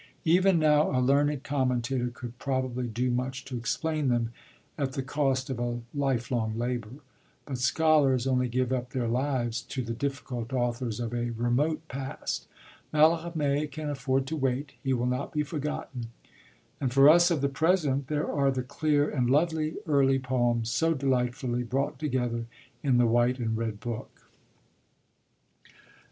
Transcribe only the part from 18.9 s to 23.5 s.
and lovely early poems, so delightfully brought together in the white